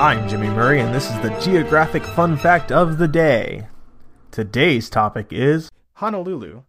[0.00, 3.66] I'm Jimmy Murray, and this is the Geographic Fun Fact of the Day.
[4.30, 6.62] Today's topic is Honolulu.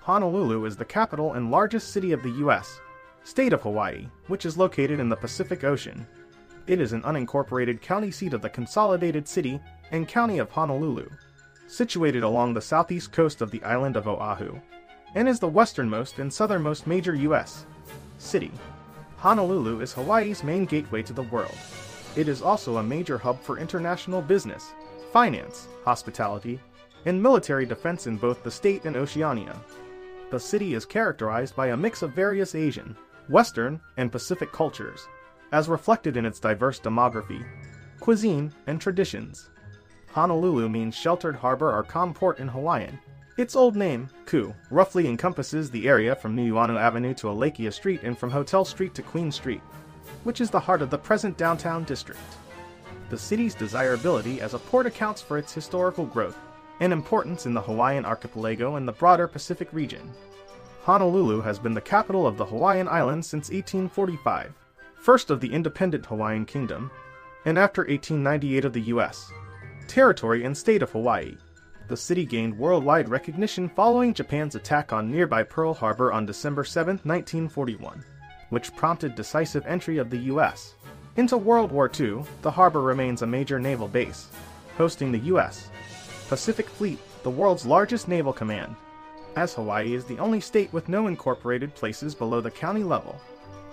[0.00, 2.80] Honolulu is the capital and largest city of the U.S.,
[3.24, 6.06] state of Hawaii, which is located in the Pacific Ocean.
[6.66, 11.10] It is an unincorporated county seat of the consolidated city and county of Honolulu,
[11.66, 14.58] situated along the southeast coast of the island of Oahu,
[15.14, 17.66] and is the westernmost and southernmost major U.S.
[18.16, 18.50] city.
[19.18, 21.54] Honolulu is Hawaii's main gateway to the world.
[22.18, 24.72] It is also a major hub for international business,
[25.12, 26.58] finance, hospitality,
[27.06, 29.56] and military defense in both the state and Oceania.
[30.32, 32.96] The city is characterized by a mix of various Asian,
[33.28, 35.06] Western, and Pacific cultures,
[35.52, 37.46] as reflected in its diverse demography,
[38.00, 39.50] cuisine, and traditions.
[40.10, 42.98] Honolulu means sheltered harbor or calm port in Hawaiian,
[43.36, 48.18] its old name, Kou, roughly encompasses the area from Nuuanu Avenue to Alakea Street and
[48.18, 49.62] from Hotel Street to Queen Street,
[50.24, 52.20] which is the heart of the present downtown district.
[53.10, 56.36] The city's desirability as a port accounts for its historical growth
[56.80, 60.10] and importance in the Hawaiian archipelago and the broader Pacific region.
[60.82, 64.52] Honolulu has been the capital of the Hawaiian Islands since 1845,
[64.94, 66.90] first of the independent Hawaiian Kingdom,
[67.44, 69.32] and after 1898 of the U.S.
[69.86, 71.36] territory and state of Hawaii
[71.88, 76.96] the city gained worldwide recognition following Japan's attack on nearby Pearl Harbor on December 7,
[77.02, 78.04] 1941,
[78.50, 80.74] which prompted decisive entry of the U.S.
[81.16, 84.28] Into World War II, the harbor remains a major naval base,
[84.76, 85.68] hosting the U.S.
[86.28, 88.74] Pacific Fleet, the world's largest naval command.
[89.36, 93.20] As Hawaii is the only state with no incorporated places below the county level,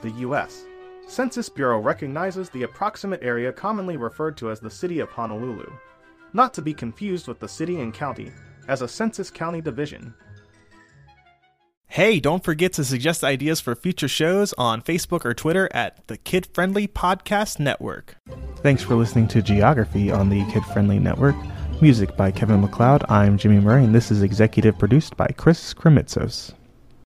[0.02, 0.66] the U.S.
[1.08, 5.72] Census Bureau recognizes the approximate area commonly referred to as the city of Honolulu
[6.36, 8.30] not to be confused with the city and county,
[8.68, 10.14] as a census county division.
[11.96, 16.18] Hey, don't forget to suggest ideas for future shows on Facebook or Twitter at the
[16.18, 18.18] Kid Friendly Podcast Network.
[18.58, 21.38] Thanks for listening to Geography on the Kid Friendly Network.
[21.82, 23.06] Music by Kevin MacLeod.
[23.08, 26.54] I'm Jimmy Murray, and this is executive produced by Chris Kremitzos.